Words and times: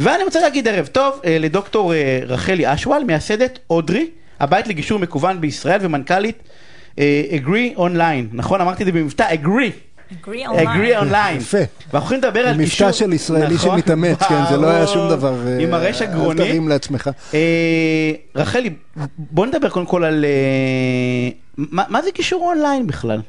ואני 0.00 0.24
רוצה 0.24 0.40
להגיד 0.40 0.68
ערב 0.68 0.86
טוב 0.86 1.20
אה, 1.24 1.36
לדוקטור 1.40 1.94
אה, 1.94 2.20
רחלי 2.26 2.74
אשוואל, 2.74 3.04
מייסדת 3.04 3.58
אודרי, 3.70 4.06
הבית 4.40 4.68
לגישור 4.68 4.98
מקוון 4.98 5.40
בישראל 5.40 5.78
ומנכ"לית 5.82 6.42
אה, 6.98 7.22
Agree 7.30 7.78
Online, 7.78 8.26
נכון? 8.32 8.60
אמרתי 8.60 8.82
את 8.82 8.86
זה 8.86 8.92
במבטא, 8.92 9.34
Agree. 9.34 9.72
Agree 10.12 10.26
Agree 10.26 11.00
online. 11.00 11.12
Online. 11.12 11.36
יפה. 11.36 11.58
ואנחנו 11.92 11.98
הולכים 11.98 12.18
לדבר 12.18 12.40
על 12.40 12.52
מבטא 12.54 12.62
גישור. 12.64 12.90
של 12.92 13.12
ישראלי 13.12 13.54
נכון? 13.54 13.76
שמתאמץ, 13.76 14.22
כן, 14.22 14.42
זה 14.50 14.56
לא 14.56 14.66
היה 14.66 14.86
שום. 14.86 15.10
דבר. 15.10 15.34
עם 15.60 15.74
הרש 15.74 16.02
הגרוני. 16.02 16.42
אל 16.42 16.46
תרים 16.48 16.68
לעצמך. 16.68 17.10
רחלי, 18.34 18.70
בוא 19.18 19.46
נדבר 19.46 19.68
קודם 19.68 19.86
כל 19.86 20.04
על... 20.04 20.24
מה 21.56 21.84
מה 21.88 22.02
זה 22.02 22.10
גישור 22.14 22.48
אונליין 22.48 22.86
בכלל? 22.86 23.20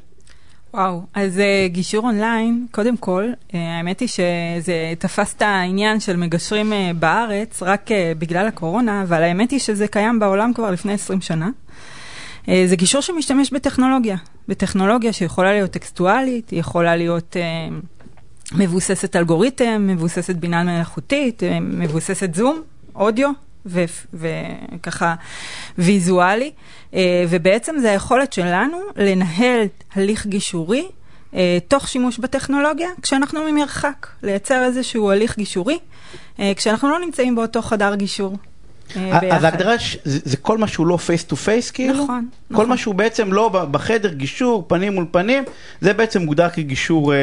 וואו, 0.73 1.01
אז 1.13 1.39
אה, 1.39 1.67
גישור 1.67 2.05
אונליין, 2.05 2.65
קודם 2.71 2.97
כל, 2.97 3.23
אה, 3.53 3.77
האמת 3.77 3.99
היא 3.99 4.07
שזה 4.07 4.93
תפס 4.99 5.33
את 5.33 5.41
העניין 5.41 5.99
של 5.99 6.17
מגשרים 6.17 6.73
אה, 6.73 6.91
בארץ 6.99 7.63
רק 7.63 7.91
אה, 7.91 8.11
בגלל 8.19 8.47
הקורונה, 8.47 9.03
אבל 9.03 9.23
האמת 9.23 9.51
היא 9.51 9.59
שזה 9.59 9.87
קיים 9.87 10.19
בעולם 10.19 10.53
כבר 10.53 10.71
לפני 10.71 10.93
20 10.93 11.21
שנה. 11.21 11.49
אה, 12.49 12.63
זה 12.67 12.75
גישור 12.75 13.01
שמשתמש 13.01 13.53
בטכנולוגיה, 13.53 14.17
בטכנולוגיה 14.47 15.13
שיכולה 15.13 15.53
להיות 15.53 15.71
טקסטואלית, 15.71 16.49
היא 16.49 16.59
יכולה 16.59 16.95
להיות 16.95 17.37
אה, 17.37 17.75
מבוססת 18.51 19.15
אלגוריתם, 19.15 19.87
מבוססת 19.87 20.35
בינה 20.35 20.63
מלאכותית, 20.63 21.43
מבוססת 21.61 22.35
זום, 22.35 22.61
אודיו. 22.95 23.31
וככה 23.65 25.15
ויזואלי, 25.77 26.51
אה, 26.93 27.25
ובעצם 27.29 27.75
זה 27.79 27.91
היכולת 27.91 28.33
שלנו 28.33 28.77
לנהל 28.95 29.65
הליך 29.95 30.27
גישורי 30.27 30.87
אה, 31.33 31.57
תוך 31.67 31.87
שימוש 31.87 32.19
בטכנולוגיה, 32.19 32.89
כשאנחנו 33.01 33.39
ממרחק, 33.51 34.07
לייצר 34.23 34.63
איזשהו 34.63 35.11
הליך 35.11 35.37
גישורי, 35.37 35.79
אה, 36.39 36.51
כשאנחנו 36.55 36.89
לא 36.89 36.99
נמצאים 36.99 37.35
באותו 37.35 37.61
חדר 37.61 37.95
גישור. 37.95 38.37
אה, 38.97 39.35
אז. 39.35 39.43
ההגדרה 39.43 39.75
זה 40.03 40.19
זה 40.25 40.37
כל 40.37 40.57
מה 40.57 40.67
שהוא 40.67 40.87
לא 40.87 40.97
face 40.97 41.23
to 41.23 41.35
face 41.35 41.71
כאילו? 41.71 42.03
נכון, 42.03 42.25
כל 42.47 42.53
נכון. 42.53 42.69
מה 42.69 42.77
שהוא 42.77 42.95
בעצם 42.95 43.33
לא 43.33 43.49
בחדר 43.71 44.13
גישור 44.13 44.65
פנים 44.67 44.93
מול 44.93 45.05
פנים, 45.11 45.43
זה 45.81 45.93
בעצם 45.93 46.21
מוגדר 46.21 46.49
כגישור... 46.49 47.13
אה, 47.13 47.17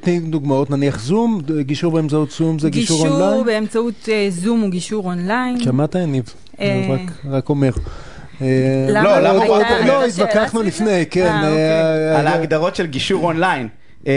תני- 0.00 0.20
דוגמאות, 0.20 0.70
נניח 0.70 1.00
זום, 1.00 1.40
גישור 1.60 1.92
באמצעות 1.92 2.30
זום 2.30 2.58
זה 2.58 2.70
גישור 2.70 3.08
אונליין? 3.08 3.44
באמצעות 3.44 4.08
אה, 4.12 4.26
זום 4.30 4.60
הוא 4.60 4.70
גישור 4.70 5.04
אונליין. 5.06 5.60
שמעת 5.60 5.94
יניב? 5.94 6.24
אה, 6.60 6.86
רק- 6.90 7.26
רק 7.30 7.48
אומר. 7.48 7.70
למה? 8.40 9.02
לא, 9.02 9.20
למה 9.20 9.30
הוא 9.44 9.54
עוד- 9.54 9.62
רק 9.62 9.70
אומר? 9.70 9.86
לא, 9.86 10.00
הייתה 10.00 10.16
שאלה 10.16 10.28
התווכחנו 10.30 10.62
לפני? 10.62 11.04
כן. 11.10 11.26
אה, 11.44 12.18
על 12.20 12.26
ההגדרות 12.26 12.76
של 12.76 12.86
גישור 12.86 13.24
אונליין. 13.24 13.68
אה, 14.06 14.12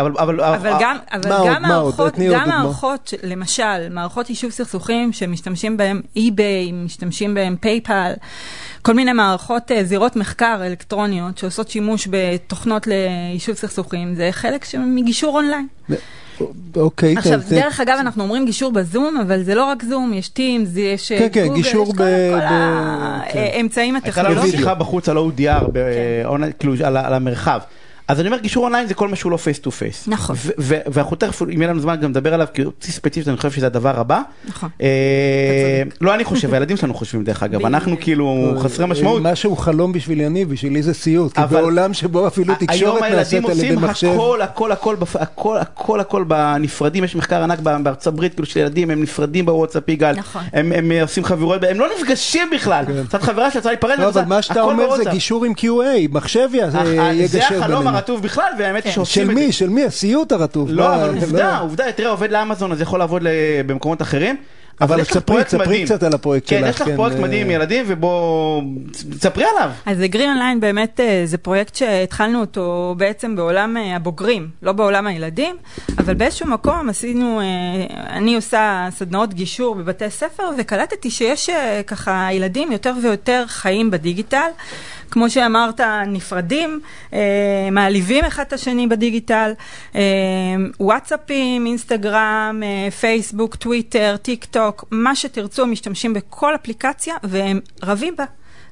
אבל, 0.00 0.12
אבל, 0.18 0.40
אבל 0.40 0.70
גם, 0.80 0.96
אבל 1.12 1.28
מה 1.28 1.42
גם? 1.54 1.62
מערכות, 1.62 2.18
עוד 2.18 2.28
גם. 2.32 2.48
מערכות, 2.48 3.14
למשל, 3.22 3.88
מערכות 3.90 4.30
יישוב 4.30 4.50
סכסוכים 4.50 5.12
שמשתמשים 5.12 5.76
בהם 5.76 6.00
eBay, 6.16 6.72
משתמשים 6.72 7.34
בהם 7.34 7.56
PayPal, 7.60 8.12
כל 8.82 8.94
מיני 8.94 9.12
מערכות 9.12 9.72
אה, 9.72 9.84
זירות 9.84 10.16
מסחר 10.16 10.60
אלקטרוניות 10.66 11.38
שעושות 11.38 11.68
שימוש 11.68 12.08
בתוכנות 12.10 12.86
ליישוב 12.86 13.54
סכסוכים, 13.54 14.14
זה 14.14 14.28
חלק 14.32 14.64
ש- 14.64 14.74
מגישור 14.74 15.36
אונליין. 15.36 15.66
אוקיי. 16.76 17.14
עכשיו, 17.18 17.40
ת- 17.40 17.44
ת- 17.44 17.48
דרך 17.52 17.80
אגב, 17.80 17.96
אנחנו 18.00 18.22
אומרים 18.22 18.44
גישור 18.46 18.72
בזום, 18.72 19.16
אבל 19.26 19.42
זה 19.42 19.54
לא 19.54 19.64
רק 19.64 19.84
זום, 19.84 20.12
יש 20.14 20.28
Teams, 20.28 20.68
יש 20.76 21.12
אה, 21.12 21.18
כן, 21.18 21.28
כן, 21.32 21.42
גוגל, 21.46 21.54
גישור 21.56 21.86
יש 21.88 21.92
כל- 21.96 22.02
ב- 22.04 22.30
כל 22.32 22.46
ב- 22.46 23.32
כן. 23.32 23.38
האמצעים 23.54 23.94
הייתה 23.94 24.08
לנו 24.22 24.28
הטכנולוגיים. 24.28 24.58
שיחה 24.58 24.74
בחוץ 24.74 25.08
על 25.08 25.16
ODR, 25.16 25.64
ב- 25.72 25.78
כן. 26.38 26.50
כאילו 26.58 26.74
על 26.86 26.96
המרחב. 27.14 27.60
אז 28.08 28.20
אני 28.20 28.28
אומר 28.28 28.38
גישור 28.38 28.64
אונליין 28.64 28.86
זה 28.86 28.94
כל 28.94 29.08
מה 29.08 29.16
שהוא 29.16 29.32
לא 29.32 29.36
פייס 29.36 29.58
טו 29.58 29.70
פייס. 29.70 30.04
נכון. 30.08 30.36
ואנחנו 30.58 31.16
תכף, 31.16 31.42
אם 31.42 31.62
יהיה 31.62 31.70
לנו 31.70 31.80
זמן 31.80 31.96
גם 32.00 32.10
נדבר 32.10 32.34
עליו, 32.34 32.46
כי 32.54 32.64
אותי 32.64 32.92
ספציפית 32.92 33.28
אני 33.28 33.36
חושב 33.36 33.50
שזה 33.50 33.66
הדבר 33.66 34.00
הבא. 34.00 34.20
נכון. 34.48 34.68
אה. 34.82 34.86
לא 36.00 36.14
אני 36.14 36.24
חושב, 36.24 36.54
הילדים 36.54 36.76
שלנו 36.76 36.94
חושבים 36.94 37.24
דרך 37.24 37.42
אגב. 37.42 37.66
אנחנו 37.66 37.96
כאילו 38.00 38.54
חסרי 38.62 38.86
משמעות. 38.86 39.22
משהו 39.22 39.56
חלום 39.56 39.92
בשביל 39.92 40.20
יניב, 40.20 40.50
בשבילי 40.50 40.82
זה 40.82 40.94
סיוט. 40.94 41.32
כי 41.34 41.42
אבל- 41.42 41.60
בעולם 41.60 41.94
שבו 41.94 42.26
אפילו 42.26 42.54
תקשורת 42.58 42.72
היום 43.02 43.16
נעשית 43.16 43.32
הילדים 43.32 43.50
על 43.50 43.58
ידי 43.58 43.74
עושים 43.74 43.78
מחשב. 43.90 44.08
הכל, 44.14 44.42
הכל, 44.42 44.72
הכל, 44.72 44.96
בפ- 45.00 45.20
הכל, 45.22 45.56
הכל, 45.58 46.00
הכל 46.00 46.24
בנפרדים, 46.24 47.04
יש 47.04 47.16
מחקר 47.16 47.42
ענק 47.42 47.58
בא- 47.58 47.78
בארצות 47.78 48.06
הברית, 48.06 48.34
כאילו 48.34 48.46
של 48.46 48.60
ילדים, 48.60 48.90
הם 48.90 49.02
נפרדים 49.02 49.46
בוואטסאפ 49.46 49.88
יגאל, 49.88 50.16
נכון. 50.16 50.42
הם 50.52 50.72
הם 50.72 50.92
עושים 51.02 51.24
חברות, 51.24 51.62
הם 51.70 51.80
לא 51.80 51.86
נפגשים 51.98 52.50
בכלל, 52.54 52.84
קצת 53.08 53.22
חברה 53.22 53.50
שרצה 53.50 53.68
להיפרד, 53.68 53.98
לא, 53.98 54.06
וזה- 54.06 54.20
אבל 54.20 54.28
מה 54.28 54.42
שאתה 54.42 54.60
הכל 54.60 54.70
אומר 54.72 54.82
זה 54.82 54.88
בוואטסאפ. 54.88 55.12
גישור 55.12 55.44
עם 55.44 55.52
QA, 55.58 55.68
מחשב 56.12 56.48
י- 56.54 56.68
אך, 56.68 56.74
אה, 56.74 57.12
יגשר 57.12 57.28
זה 57.50 57.58
החלום 57.58 57.78
בינינו. 57.78 57.93
הרטוב 57.94 58.22
בכלל, 58.22 58.52
והאמת 58.58 58.84
היא 58.84 58.90
כן. 58.90 58.94
שעושים 58.94 59.24
של 59.24 59.30
את 59.30 59.36
זה. 59.36 59.42
מי? 59.46 59.52
של 59.52 59.68
מי? 59.68 59.84
הסיוט 59.84 60.32
הרטוב. 60.32 60.68
לא, 60.70 60.94
אבל 60.94 61.14
עובדה, 61.14 61.58
עובדה, 61.58 61.92
תראה, 61.92 62.10
עובד 62.10 62.30
לאמזון, 62.30 62.72
אז 62.72 62.80
יכול 62.80 62.98
לעבוד 62.98 63.22
במקומות 63.66 64.02
אחרים. 64.02 64.36
אבל 64.80 65.04
ספרי- 65.04 65.44
ספרי. 65.48 65.84
קצת 65.84 66.02
על 66.02 66.12
הפרויקט 66.14 66.48
כן, 66.50 66.60
שלך, 66.60 66.68
יש 66.74 66.80
לך 66.80 66.88
כן, 66.88 66.96
פרויקט 66.96 67.16
אה, 67.16 67.22
מדהים 67.22 67.46
עם 67.46 67.50
ילדים, 67.50 67.84
ובוא, 67.88 68.62
תספרי 69.18 69.44
עליו. 69.44 69.70
אז 69.86 69.98
גרין 70.00 70.30
אונליין 70.30 70.60
באמת 70.60 71.00
אה, 71.00 71.22
זה 71.24 71.38
פרויקט 71.38 71.74
שהתחלנו 71.74 72.40
אותו 72.40 72.94
בעצם 72.98 73.36
בעולם 73.36 73.76
אה, 73.76 73.96
הבוגרים, 73.96 74.48
לא 74.62 74.72
בעולם 74.72 75.06
הילדים, 75.06 75.56
אבל 75.98 76.14
באיזשהו 76.14 76.46
מקום 76.46 76.88
עשינו, 76.88 77.40
אני 78.08 78.36
עושה 78.36 78.88
סדנאות 78.90 79.34
גישור 79.34 79.74
בבתי 79.74 80.10
ספר, 80.10 80.50
וקלטתי 80.58 81.10
שיש 81.10 81.50
ככה 81.86 82.28
ילדים 82.32 82.72
יותר 82.72 82.92
ויותר 83.02 83.44
חיים 83.46 83.90
בדיגיטל. 83.90 84.48
כמו 85.14 85.30
שאמרת, 85.30 85.80
נפרדים, 86.06 86.80
אה, 87.12 87.18
מעליבים 87.72 88.24
אחד 88.24 88.42
את 88.42 88.52
השני 88.52 88.86
בדיגיטל, 88.86 89.52
אה, 89.94 90.00
וואטסאפים, 90.80 91.66
אינסטגרם, 91.66 92.62
אה, 92.64 92.90
פייסבוק, 92.90 93.56
טוויטר, 93.56 94.16
טיק 94.16 94.44
טוק, 94.44 94.84
מה 94.90 95.16
שתרצו, 95.16 95.66
משתמשים 95.66 96.14
בכל 96.14 96.54
אפליקציה 96.54 97.14
והם 97.22 97.60
רבים 97.82 98.14
בה. 98.18 98.24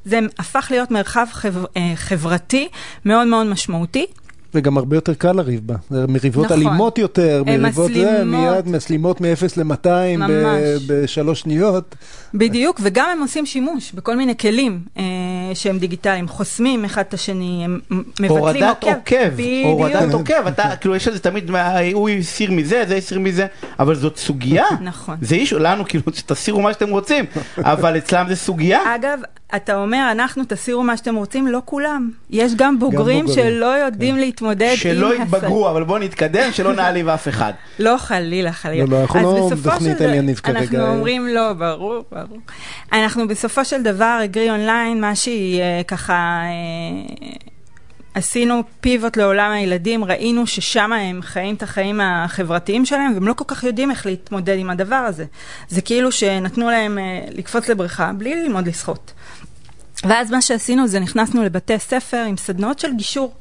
זה 0.04 0.18
הפך 0.38 0.68
להיות 0.70 0.90
מרחב 0.90 1.26
חבר, 1.32 1.64
חברתי 1.94 2.68
מאוד 3.04 3.26
מאוד 3.26 3.46
משמעותי. 3.46 4.06
וגם 4.54 4.78
הרבה 4.78 4.96
יותר 4.96 5.14
קל 5.14 5.32
לריב 5.32 5.60
בה. 5.66 5.74
זה 5.90 6.06
מריבות 6.06 6.44
נכון. 6.44 6.56
אלימות 6.56 6.98
יותר, 6.98 7.42
מריבות 7.46 7.92
זה, 7.92 8.24
מסלימות. 8.24 8.54
מיד 8.54 8.68
מסלימות 8.68 9.20
מ-0 9.20 9.26
ל-200 9.56 9.88
ממש. 10.18 10.82
בשלוש 10.86 11.40
שניות. 11.40 11.96
בדיוק, 12.34 12.80
וגם 12.82 13.08
הם 13.12 13.20
עושים 13.20 13.46
שימוש 13.46 13.92
בכל 13.92 14.16
מיני 14.16 14.36
כלים 14.36 14.80
אה, 14.98 15.02
שהם 15.54 15.78
דיגיטליים, 15.78 16.28
חוסמים 16.28 16.84
אחד 16.84 17.02
את 17.08 17.14
השני, 17.14 17.64
הם 17.64 17.80
מבטלים 17.90 18.30
הורדת 18.30 18.84
עוקב, 18.84 19.28
בדיוק. 19.34 19.66
הורדת 19.66 20.14
עוקב, 20.14 20.46
אתה, 20.46 20.76
כאילו 20.80 20.96
יש 20.96 21.08
לזה 21.08 21.18
תמיד, 21.18 21.50
מה, 21.50 21.78
הוא 21.92 22.08
הסיר 22.08 22.52
מזה, 22.52 22.84
זה 22.88 22.96
הסיר 22.96 23.20
מזה, 23.20 23.46
אבל 23.78 23.94
זאת 23.94 24.16
סוגיה. 24.16 24.64
נכון. 24.80 25.16
זה 25.20 25.34
אישו, 25.34 25.58
לנו 25.58 25.84
כאילו, 25.84 26.04
תסירו 26.26 26.62
מה 26.62 26.72
שאתם 26.72 26.90
רוצים, 26.90 27.24
אבל 27.58 27.98
אצלם 27.98 28.26
זה 28.28 28.36
סוגיה. 28.36 28.94
אגב, 28.94 29.18
אתה 29.56 29.76
אומר, 29.76 30.08
אנחנו 30.10 30.42
תסירו 30.48 30.82
מה 30.82 30.96
שאתם 30.96 31.14
רוצים, 31.14 31.46
לא 31.46 31.62
כולם. 31.64 32.10
יש 32.30 32.54
גם 32.54 32.78
בוגרים 32.78 33.26
בוגרים, 33.26 33.28
שלא 33.28 33.66
יודעים 33.66 34.16
להתמודד 34.16 34.70
עם... 34.70 34.76
שלא 34.76 35.14
יתבגרו, 35.14 35.70
אבל 35.70 35.84
בואו 35.84 35.98
נתקדם, 35.98 36.52
שלא 36.52 36.72
נעליב 36.82 37.08
אף 37.08 37.28
אחד. 37.28 37.52
לא, 37.78 37.96
חלילה, 37.98 38.52
חלילה. 38.52 38.84
לא, 38.84 38.90
לא, 38.90 39.00
אנחנו 39.00 39.22
לא 39.22 39.50
בתוכנית 39.56 40.00
יניב 40.00 40.40
כרגע. 40.42 40.60
אנחנו 40.60 40.86
אומרים 40.86 41.26
לא, 41.26 41.52
ברור, 41.52 42.04
ברור. 42.12 42.38
אנחנו 42.92 43.28
בסופו 43.28 43.64
של 43.64 43.82
דבר, 43.82 44.20
אגרי 44.24 44.50
אונליין, 44.50 45.00
מה 45.00 45.14
שהיא 45.14 45.60
אה, 45.60 45.80
ככה... 45.88 46.42
עשינו 48.14 48.62
פיבוט 48.80 49.16
לעולם 49.16 49.50
הילדים, 49.52 50.04
ראינו 50.04 50.46
ששם 50.46 50.92
הם 50.92 51.22
חיים 51.22 51.54
את 51.54 51.62
החיים 51.62 52.00
החברתיים 52.00 52.86
שלהם, 52.86 53.14
והם 53.14 53.28
לא 53.28 53.32
כל 53.32 53.44
כך 53.46 53.64
יודעים 53.64 53.90
איך 53.90 54.06
להתמודד 54.06 54.58
עם 54.58 54.70
הדבר 54.70 54.96
הזה. 54.96 55.24
זה 55.68 55.80
כאילו 55.80 56.12
שנתנו 56.12 56.70
להם 56.70 56.98
אה, 56.98 57.20
לקפוץ 57.30 57.68
לבריכה 57.68 58.12
בלי 58.12 58.42
ללמוד 58.42 58.66
לשחות. 58.66 59.12
ואז 60.04 60.30
מה 60.30 60.42
שעשינו 60.42 60.88
זה 60.88 61.00
נכנסנו 61.00 61.44
לבתי 61.44 61.78
ספר 61.78 62.24
עם 62.28 62.36
סדנאות 62.36 62.78
של 62.78 62.94
גישור 62.94 63.34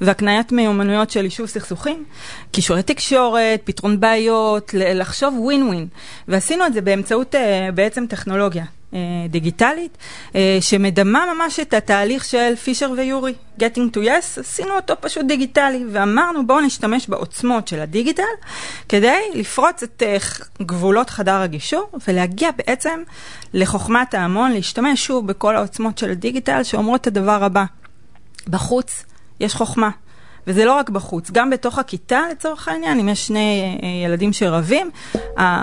והקניית 0.00 0.52
מיומנויות 0.52 1.10
של 1.10 1.24
יישוב 1.24 1.46
סכסוכים, 1.46 2.04
כישורי 2.52 2.82
תקשורת, 2.82 3.60
פתרון 3.64 4.00
בעיות, 4.00 4.74
לחשוב 4.74 5.34
ווין 5.38 5.62
ווין. 5.62 5.88
ועשינו 6.28 6.66
את 6.66 6.72
זה 6.72 6.80
באמצעות 6.80 7.34
אה, 7.34 7.68
בעצם 7.74 8.06
טכנולוגיה 8.06 8.64
דיגיטלית, 9.28 9.98
אה, 10.34 10.58
שמדמה 10.60 11.24
ממש 11.34 11.60
את 11.60 11.74
התהליך 11.74 12.24
של 12.24 12.56
פישר 12.56 12.90
ויורי, 12.96 13.34
Getting 13.60 13.96
to 13.96 13.98
Yes, 13.98 14.40
עשינו 14.40 14.76
אותו 14.76 14.94
פשוט 15.00 15.24
דיגיטלי, 15.26 15.84
ואמרנו 15.92 16.46
בואו 16.46 16.60
נשתמש 16.60 17.08
בעוצמות 17.08 17.68
של 17.68 17.80
הדיגיטל, 17.80 18.22
כדי 18.88 19.20
לפרוץ 19.34 19.82
את 19.82 20.02
אה, 20.06 20.16
גבולות 20.62 21.10
חדר 21.10 21.40
הגישור, 21.40 21.90
ולהגיע 22.08 22.50
בעצם 22.50 23.02
לחוכמת 23.54 24.14
ההמון, 24.14 24.52
להשתמש 24.52 25.06
שוב 25.06 25.26
בכל 25.26 25.56
העוצמות 25.56 25.98
של 25.98 26.10
הדיגיטל, 26.10 26.62
שאומרות 26.62 27.00
את 27.00 27.06
הדבר 27.06 27.44
הבא, 27.44 27.64
בחוץ 28.48 29.04
יש 29.40 29.54
חוכמה. 29.54 29.90
וזה 30.48 30.64
לא 30.64 30.72
רק 30.72 30.90
בחוץ, 30.90 31.30
גם 31.30 31.50
בתוך 31.50 31.78
הכיתה 31.78 32.20
לצורך 32.30 32.68
העניין, 32.68 33.00
אם 33.00 33.08
יש 33.08 33.26
שני 33.26 33.78
אה, 33.82 33.88
ילדים 34.06 34.32
שרבים, 34.32 34.90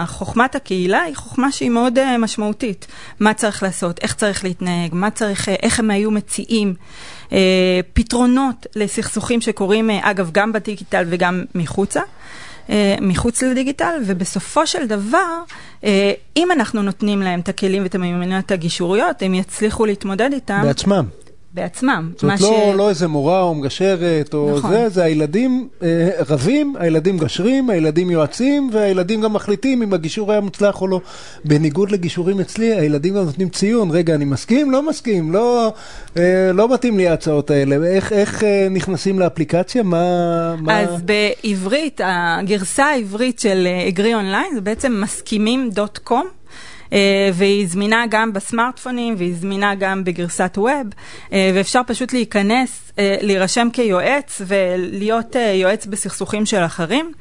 חוכמת 0.05 0.55
הקהילה 0.55 1.01
היא 1.01 1.15
חוכמה 1.15 1.51
שהיא 1.51 1.69
מאוד 1.69 1.97
אה, 1.97 2.17
משמעותית. 2.17 2.87
מה 3.19 3.33
צריך 3.33 3.63
לעשות, 3.63 3.99
איך 4.03 4.13
צריך 4.13 4.43
להתנהג, 4.43 4.89
מה 4.93 5.09
צריך, 5.09 5.49
אה, 5.49 5.55
איך 5.63 5.79
הם 5.79 5.91
היו 5.91 6.11
מציעים, 6.11 6.73
אה, 7.31 7.79
פתרונות 7.93 8.65
לסכסוכים 8.75 9.41
שקורים, 9.41 9.89
אה, 9.89 10.11
אגב, 10.11 10.29
גם 10.31 10.51
בדיגיטל 10.51 11.05
וגם 11.09 11.43
מחוצה. 11.55 12.01
אה, 12.69 12.95
מחוץ 13.01 13.43
לדיגיטל, 13.43 14.01
ובסופו 14.05 14.67
של 14.67 14.87
דבר, 14.87 15.41
אה, 15.83 16.11
אם 16.37 16.51
אנחנו 16.51 16.81
נותנים 16.81 17.21
להם 17.21 17.39
את 17.39 17.49
הכלים 17.49 17.83
ואת 17.83 17.95
המיומנויות 17.95 18.51
הגישוריות, 18.51 19.21
הם 19.21 19.33
יצליחו 19.33 19.85
להתמודד 19.85 20.29
איתם. 20.33 20.61
בעצמם. 20.63 21.05
בעצמם. 21.55 22.09
זאת 22.13 22.23
אומרת, 22.23 22.41
לא, 22.41 22.71
ש... 22.73 22.77
לא 22.77 22.89
איזה 22.89 23.07
מורה 23.07 23.41
או 23.41 23.55
מגשרת 23.55 24.33
או 24.33 24.55
נכון. 24.57 24.71
זה, 24.71 24.89
זה 24.89 25.03
הילדים 25.03 25.67
אה, 25.83 26.09
רבים, 26.29 26.75
הילדים 26.79 27.17
גשרים, 27.17 27.69
הילדים 27.69 28.11
יועצים, 28.11 28.69
והילדים 28.73 29.21
גם 29.21 29.33
מחליטים 29.33 29.81
אם 29.81 29.93
הגישור 29.93 30.31
היה 30.31 30.41
מוצלח 30.41 30.81
או 30.81 30.87
לא. 30.87 31.01
בניגוד 31.45 31.91
לגישורים 31.91 32.39
אצלי, 32.39 32.73
הילדים 32.73 33.15
גם 33.15 33.23
נותנים 33.23 33.49
ציון, 33.49 33.91
רגע, 33.91 34.15
אני 34.15 34.25
מסכים? 34.25 34.71
לא 34.71 34.89
מסכים, 34.89 35.31
לא, 35.31 35.73
אה, 36.17 36.51
לא 36.53 36.73
מתאים 36.73 36.97
לי 36.97 37.07
ההצעות 37.07 37.51
האלה. 37.51 37.85
איך, 37.87 38.13
איך 38.13 38.43
אה, 38.43 38.67
נכנסים 38.71 39.19
לאפליקציה? 39.19 39.83
מה, 39.83 40.55
מה... 40.55 40.79
אז 40.79 41.01
בעברית, 41.01 42.01
הגרסה 42.03 42.85
העברית 42.85 43.39
של 43.39 43.67
אגרי 43.87 44.13
אה, 44.13 44.17
אונליין 44.17 44.55
זה 44.55 44.61
בעצם 44.61 45.01
מסכימים.com. 45.03 46.44
אה, 46.93 47.29
והיא 47.33 47.67
זמינה 47.67 48.05
גם 48.09 48.33
בסמארטפונים 48.33 49.15
והיא 49.17 49.35
זמינה 49.35 49.75
גם 49.75 50.03
בגרסת 50.03 50.53
ווב, 50.57 50.87
אה, 51.33 51.51
ואפשר 51.55 51.81
פשוט 51.87 52.13
להיכנס, 52.13 52.91
אה, 52.99 53.17
להירשם 53.21 53.67
כיועץ 53.73 54.41
ולהיות 54.47 55.35
יועץ 55.55 55.85
בסכסוכים 55.85 56.45
של 56.45 56.59
אחרים. 56.65 57.11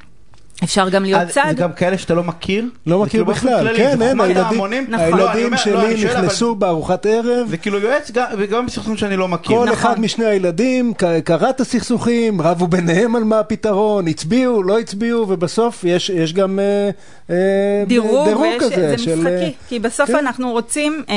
אפשר 0.63 0.89
גם 0.89 1.05
להיות 1.05 1.29
צד. 1.29 1.45
זה 1.49 1.63
גם 1.63 1.73
כאלה 1.73 1.99
שאתה 1.99 2.15
לא 2.15 2.25
מכיר? 2.25 2.65
לא 2.87 2.99
מכיר 2.99 3.11
כאילו 3.11 3.25
בכלל, 3.27 3.77
כן, 3.77 4.03
אין, 4.03 4.21
הילדים 4.21 4.59
נכון. 4.89 5.05
הילדים 5.05 5.51
לא, 5.51 5.57
שלי 5.57 6.05
נכנסו 6.05 6.55
בארוחת 6.55 7.07
ערב. 7.07 7.47
זה 7.49 7.57
כאילו 7.57 7.79
יועץ 7.79 8.11
וגם 8.39 8.67
בסכסוכים 8.67 8.97
שאני 8.97 9.17
לא 9.17 9.29
מכיר. 9.29 9.57
כל 9.57 9.73
אחד 9.73 9.91
נכון. 9.91 10.05
משני 10.05 10.25
הילדים 10.25 10.93
קרא 11.25 11.51
את 11.51 11.61
הסכסוכים, 11.61 12.41
רבו 12.41 12.67
ביניהם 12.67 13.17
על 13.17 13.25
מה 13.25 13.41
הפתרון, 13.41 14.09
הצביעו, 14.09 14.63
לא 14.63 14.79
הצביעו, 14.79 15.29
ובסוף 15.29 15.85
יש 15.85 16.33
גם 16.33 16.59
אה, 16.59 16.91
אה, 17.31 17.85
דירוג 17.87 18.29
כזה. 18.61 18.95
זה 18.97 19.13
משחקי, 19.13 19.53
כי 19.69 19.79
בסוף 19.79 20.07
כן. 20.07 20.17
אנחנו 20.17 20.51
רוצים, 20.51 21.03
אה, 21.09 21.15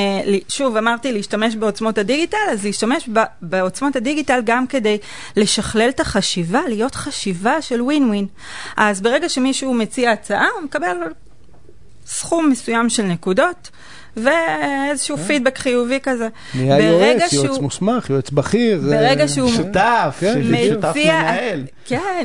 שוב 0.49 0.77
אמרתי, 0.77 1.11
להשתמש 1.11 1.55
בעוצמות 1.55 1.97
הדיגיטל, 1.97 2.37
אז 2.51 2.65
להשתמש 2.65 3.09
בעוצמות 3.41 3.95
הדיגיטל 3.95 4.39
גם 4.45 4.67
כדי 4.67 4.97
לשכלל 5.37 5.89
את 5.89 5.99
החשיבה, 5.99 6.61
להיות 6.67 6.95
חשיבה 6.95 7.61
של 7.61 7.81
ווין 7.81 8.09
ווין. 8.09 8.25
אז 8.77 9.01
ברגע 9.01 9.26
שמישהו 9.29 9.73
מציע 9.73 10.11
הצעה, 10.11 10.47
הוא 10.55 10.63
מקבל 10.63 10.97
סכום 12.05 12.49
מסוים 12.49 12.89
של 12.89 13.03
נקודות. 13.03 13.69
ואיזשהו 14.23 15.17
פידבק 15.17 15.57
כן. 15.57 15.61
חיובי 15.61 15.99
כזה. 16.03 16.27
נהיה 16.55 16.79
יועץ, 16.79 17.33
יועץ 17.33 17.57
מוסמך, 17.57 18.09
יועץ 18.09 18.29
בכיר. 18.29 18.81
ברגע 18.81 19.27
שהוא 19.27 19.49
שותף, 19.49 20.17
כן, 20.19 20.41
שותף 20.69 20.93
מנהל. 20.95 21.63
כן, 21.85 22.23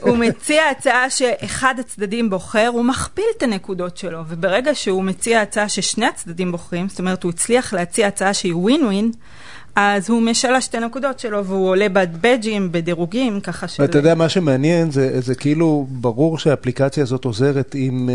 הוא 0.00 0.16
מציע 0.16 0.62
הצעה 0.70 1.10
שאחד 1.10 1.74
הצדדים 1.78 2.30
בוחר, 2.30 2.70
הוא 2.72 2.84
מכפיל 2.84 3.24
את 3.36 3.42
הנקודות 3.42 3.96
שלו, 3.96 4.18
וברגע 4.28 4.74
שהוא 4.74 5.04
מציע 5.04 5.40
הצעה 5.40 5.68
ששני 5.68 6.06
הצדדים 6.06 6.52
בוחרים, 6.52 6.88
זאת 6.88 6.98
אומרת, 6.98 7.22
הוא 7.22 7.30
הצליח 7.30 7.74
להציע 7.74 8.06
הצעה 8.06 8.34
שהיא 8.34 8.54
ווין 8.54 8.84
ווין, 8.84 9.10
אז 9.76 10.10
הוא 10.10 10.22
משלש 10.22 10.64
שתי 10.64 10.80
נקודות 10.80 11.18
שלו, 11.18 11.44
והוא 11.44 11.68
עולה 11.68 11.88
בבדג'ים, 11.88 12.72
בדירוגים, 12.72 13.40
ככה 13.40 13.68
ש... 13.68 13.80
ואתה 13.80 13.98
יודע, 13.98 14.14
מה 14.14 14.28
שמעניין 14.28 14.90
זה, 14.90 15.20
זה 15.20 15.34
כאילו, 15.34 15.86
ברור 15.90 16.38
שהאפליקציה 16.38 17.02
הזאת 17.02 17.24
עוזרת 17.24 17.74
עם 17.78 18.08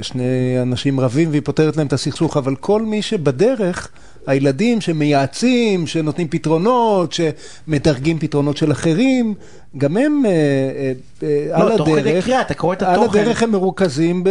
uh, 0.00 0.02
שני 0.02 0.62
אנשים 0.62 1.00
רבים 1.00 1.30
והיא 1.30 1.42
פותרת 1.44 1.76
להם 1.76 1.86
את 1.86 1.92
הסכסוך, 1.92 2.36
אבל 2.46 2.54
כל 2.56 2.82
מי 2.82 3.02
שבדרך... 3.02 3.88
הילדים 4.26 4.80
שמייעצים, 4.80 5.86
שנותנים 5.86 6.28
פתרונות, 6.28 7.12
שמדרגים 7.12 8.18
פתרונות 8.18 8.56
של 8.56 8.72
אחרים, 8.72 9.34
גם 9.78 9.96
הם 9.96 10.22
אה, 10.26 10.30
אה, 10.30 10.92
אה, 11.22 11.58
לא, 11.58 11.62
על 11.62 11.72
הדרך, 11.72 11.78
תוך 11.78 11.98
כדי 11.98 12.22
קריאה, 12.22 12.40
אתה 12.40 12.54
קורא 12.54 12.74
את 12.74 12.82
התוכן. 12.82 13.18
על 13.18 13.24
הדרך 13.24 13.42
הם 13.42 13.50
מרוכזים 13.50 14.24
ב, 14.24 14.30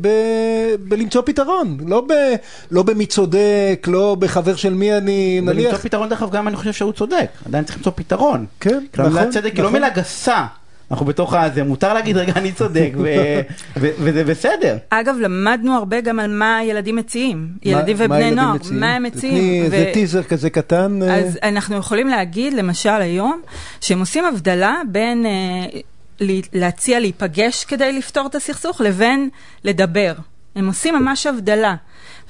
ב, 0.00 0.08
בלמצוא 0.80 1.22
פתרון, 1.26 1.76
לא, 1.86 2.00
ב, 2.00 2.12
לא 2.70 2.82
במי 2.82 3.06
צודק, 3.06 3.86
לא 3.86 4.16
בחבר 4.18 4.56
של 4.56 4.74
מי 4.74 4.96
אני, 4.96 5.40
נניח. 5.40 5.56
ולמצוא 5.56 5.78
פתרון, 5.78 6.08
דרך 6.08 6.22
אגב, 6.22 6.30
גם 6.32 6.48
אני 6.48 6.56
חושב 6.56 6.72
שהוא 6.72 6.92
צודק, 6.92 7.26
עדיין 7.46 7.64
צריך 7.64 7.76
למצוא 7.78 7.92
פתרון. 7.94 8.46
כן, 8.60 8.84
נכון. 8.98 9.30
צדק 9.30 9.52
היא 9.54 9.62
לא 9.62 9.70
מילה 9.70 9.88
גסה. 9.88 10.46
אנחנו 10.92 11.06
בתוך 11.06 11.34
הזה, 11.34 11.64
מותר 11.64 11.94
להגיד 11.94 12.16
רגע 12.16 12.32
אני 12.36 12.52
צודק, 12.52 12.90
וזה 13.76 14.24
בסדר. 14.24 14.76
אגב, 14.90 15.16
למדנו 15.20 15.74
הרבה 15.74 16.00
גם 16.00 16.18
על 16.18 16.30
מה 16.30 16.60
ילדים 16.64 16.96
מציעים, 16.96 17.48
ילדים 17.62 17.96
ובני 17.98 18.30
נוער, 18.30 18.56
מה 18.70 18.94
הם 18.94 19.02
מציעים. 19.02 19.70
זה 19.70 19.90
טיזר 19.94 20.22
כזה 20.22 20.50
קטן. 20.50 21.02
אה. 21.02 21.14
אז 21.16 21.38
אנחנו 21.42 21.76
יכולים 21.76 22.08
להגיד, 22.08 22.52
למשל 22.52 22.88
היום, 22.88 23.42
שהם 23.80 24.00
עושים 24.00 24.24
הבדלה 24.24 24.80
בין 24.88 25.26
אה, 25.26 25.80
להציע 26.52 27.00
להיפגש 27.00 27.64
כדי 27.64 27.92
לפתור 27.92 28.26
את 28.26 28.34
הסכסוך, 28.34 28.80
לבין 28.80 29.28
לדבר. 29.64 30.12
הם 30.56 30.66
עושים 30.66 30.94
ממש 30.94 31.26
הבדלה. 31.26 31.74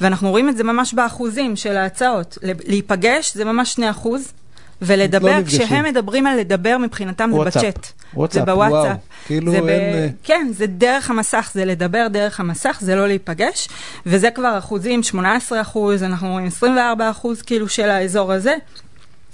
ואנחנו 0.01 0.31
רואים 0.31 0.49
את 0.49 0.57
זה 0.57 0.65
ממש 0.65 0.95
באחוזים 0.95 1.57
של 1.57 1.77
ההצעות. 1.77 2.39
להיפגש 2.67 3.35
זה 3.35 3.45
ממש 3.45 3.73
2 3.73 3.89
אחוז. 3.89 4.33
ולדבר, 4.83 5.39
לא 5.39 5.45
כשהם 5.47 5.85
מדברים 5.85 6.27
על 6.27 6.39
לדבר 6.39 6.79
מבחינתם 6.79 7.31
זה 7.33 7.39
בצ'אט. 7.39 7.93
וואטסאפ, 8.15 8.47
זה 8.47 8.53
בוואטסאפ. 8.53 8.97
כאילו 9.27 9.53
אין... 9.53 9.65
ב... 9.65 9.69
אה, 9.69 10.09
כן, 10.23 10.47
זה 10.51 10.67
דרך 10.67 11.11
המסך, 11.11 11.51
זה 11.55 11.65
לדבר 11.65 12.07
דרך 12.11 12.41
המסך, 12.41 12.79
זה 12.81 12.97
לא 12.97 13.07
להיפגש, 13.07 13.69
וזה 14.07 14.31
כבר 14.31 14.59
אחוזים, 14.59 15.03
18 15.03 15.61
אחוז, 15.61 16.03
אנחנו 16.03 16.33
רואים 16.33 16.47
24 16.47 17.11
אחוז 17.11 17.43
כאילו 17.43 17.69
של 17.69 17.91
האזור 17.91 18.33
הזה. 18.33 18.55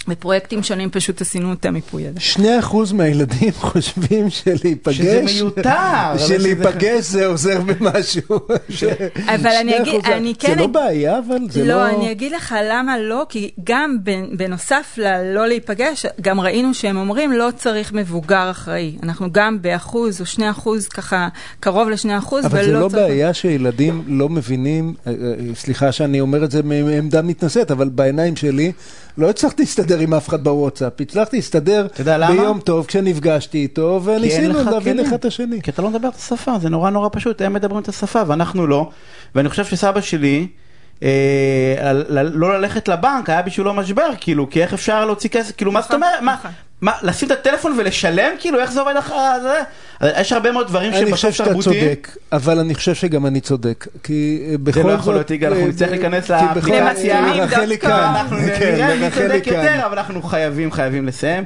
בפרויקטים 0.09 0.63
שונים 0.63 0.91
פשוט 0.91 1.21
עשינו 1.21 1.53
את 1.53 1.67
המיפוי 1.67 2.07
הזה. 2.07 2.21
שני 2.21 2.59
אחוז 2.59 2.93
מהילדים 2.93 3.53
חושבים 3.71 4.31
שלהיפגש, 4.31 4.97
שזה 4.97 5.23
מיותר, 5.25 6.19
שלהיפגש 6.19 7.05
זה 7.05 7.27
עוזר 7.27 7.61
במשהו. 7.61 8.39
אבל 9.35 9.53
אני 9.61 9.79
אגיד, 9.79 10.05
אני 10.05 10.35
כן... 10.39 10.49
זה 10.49 10.55
לא 10.55 10.67
בעיה, 10.67 11.19
אבל 11.19 11.39
זה 11.51 11.65
לא... 11.65 11.75
לא, 11.75 11.89
אני 11.89 12.13
אגיד 12.13 12.33
לך 12.33 12.55
למה 12.71 12.99
לא, 12.99 13.27
כי 13.29 13.51
גם 13.65 13.97
בנוסף 14.37 14.95
ללא 14.97 15.47
להיפגש, 15.47 16.07
גם 16.21 16.41
ראינו 16.41 16.75
שהם 16.75 16.97
אומרים 16.97 17.33
לא 17.33 17.49
צריך 17.57 17.93
מבוגר 17.93 18.51
אחראי. 18.51 18.97
אנחנו 19.03 19.33
גם 19.33 19.63
באחוז 19.63 20.21
או 20.21 20.27
שני 20.27 20.51
אחוז, 20.51 20.89
ככה 20.89 21.29
קרוב 21.61 21.89
לשני 21.89 22.19
אחוז, 22.19 22.47
אבל 22.47 22.65
זה 22.65 22.73
לא 22.73 22.89
בעיה 22.89 23.35
שילדים 23.35 24.05
לא 24.07 24.29
מבינים, 24.29 24.95
אה, 25.07 25.13
אה, 25.13 25.55
סליחה 25.55 25.93
שאני 25.93 26.21
אומר 26.21 26.45
את 26.45 26.51
זה 26.51 26.63
מעמדה 26.63 27.23
מתנשאת, 27.23 27.71
אבל 27.71 27.89
בעיניים 27.89 28.37
שלי, 28.37 28.73
לא 29.19 29.31
הצלחתי 29.31 29.67
להסתדר 29.89 30.03
עם 30.03 30.15
אף 30.15 30.29
אחד 30.29 30.45
בוואטסאפ, 30.45 31.01
הצלחתי 31.01 31.37
להסתדר 31.37 31.87
ביום 32.29 32.61
טוב 32.61 32.87
כשנפגשתי 32.87 33.59
איתו, 33.59 34.01
וניסינו 34.05 34.71
להבין 34.71 35.01
אחד 35.01 35.13
את 35.13 35.25
השני. 35.25 35.63
כי 35.63 35.71
אתה 35.71 35.83
לא 35.83 35.91
מדבר 35.91 36.09
את 36.09 36.15
השפה, 36.15 36.59
זה 36.59 36.69
נורא 36.69 36.91
נורא 36.91 37.09
פשוט, 37.13 37.43
הם 37.43 37.53
מדברים 37.53 37.83
את 37.83 37.89
השפה 37.89 38.23
ואנחנו 38.27 38.67
לא, 38.67 38.91
ואני 39.35 39.49
חושב 39.49 39.65
שסבא 39.65 40.01
שלי... 40.01 40.47
אה, 41.03 41.93
לא 42.11 42.59
ללכת 42.59 42.89
לבנק 42.89 43.31
היה 43.31 43.43
בשבילו 43.43 43.75
משבר, 43.75 44.11
כאילו, 44.21 44.51
כי 44.51 44.63
איך 44.63 44.73
אפשר 44.73 45.05
להוציא 45.05 45.31
כסף, 45.31 45.57
כאילו, 45.57 45.73
מה 45.73 45.81
זאת 45.81 45.91
נכון, 45.91 46.03
אומרת, 46.03 46.39
נכון. 46.39 46.51
מה, 46.81 46.93
לשים 47.03 47.27
את 47.27 47.33
הטלפון 47.33 47.75
ולשלם? 47.79 48.31
כאילו, 48.39 48.59
איך 48.61 48.73
זה 48.73 48.81
עובד 48.81 48.97
אחרי 48.97 49.17
זה? 49.43 49.61
יש 50.21 50.33
הרבה 50.33 50.53
מאוד 50.53 50.67
דברים. 50.67 50.93
אני 50.93 51.13
חושב 51.13 51.33
שאתה 51.33 51.55
צודק, 51.63 52.17
אבל 52.33 52.59
אני 52.59 52.75
חושב 52.75 52.95
שגם 52.95 53.27
אני 53.27 53.41
צודק. 53.41 53.87
כי 54.03 54.41
בכל 54.63 54.73
זאת... 54.73 54.83
זה 54.83 54.89
לא 54.89 54.93
יכול 54.93 55.15
להיות, 55.15 55.31
יגאל, 55.31 55.53
אנחנו 55.53 55.69
נצטרך 55.69 55.91
להיכנס 55.91 56.29
לאפליקציה. 56.29 57.19
אנחנו 58.11 58.37
נראה 58.37 58.97
מי 58.97 59.11
צודק 59.11 59.43
יותר, 59.47 59.87
אבל 59.87 59.99
אנחנו 59.99 60.23
חייבים, 60.23 60.73
חייבים 60.73 61.07
לסיים. 61.07 61.45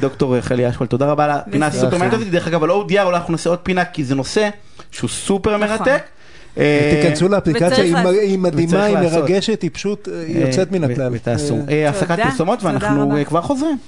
דוקטור 0.00 0.36
רחלי 0.36 0.68
אשכול, 0.68 0.86
תודה 0.86 1.06
רבה 1.06 1.24
על 1.24 1.30
הפינה 1.30 1.66
הסופרמנט 1.66 2.14
הזאת. 2.14 2.30
דרך 2.30 2.46
אגב, 2.46 2.64
על 2.64 2.70
ODR 2.70 3.02
אולי 3.02 3.16
אנחנו 3.16 3.32
נעשה 3.32 3.50
עוד 3.50 3.58
פינה, 3.58 3.84
כי 3.84 4.04
זה 4.04 4.14
נושא 4.14 4.48
שהוא 4.90 5.10
סופר 5.10 5.56
מרתק. 5.56 6.02
תיכנסו 6.90 7.28
לאפליקציה, 7.28 7.84
היא 8.22 8.38
מדהימה, 8.38 8.84
היא 8.84 8.96
מרגשת, 8.96 9.62
היא 9.62 9.70
פשוט 9.72 10.08
יוצאת 10.28 10.72
מן 10.72 10.84
הכלל. 10.84 11.10
ותעשו. 11.12 11.58
הפסקת 11.88 12.18
פרסומות 12.22 12.62
ואנחנו 12.62 13.16
כבר 13.26 13.42
חוזרים. 13.42 13.76